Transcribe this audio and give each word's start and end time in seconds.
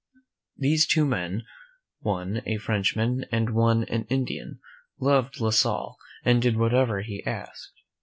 These 0.57 0.87
two 0.87 1.05
men, 1.05 1.43
one 1.99 2.41
a 2.47 2.57
Frenchman 2.57 3.25
and 3.31 3.51
one 3.53 3.83
an 3.83 4.05
Indian, 4.09 4.59
loved 4.97 5.39
La 5.39 5.51
Salle 5.51 5.95
and 6.25 6.41
did 6.41 6.57
whatever 6.57 7.03
he 7.03 7.23
asked. 7.23 7.79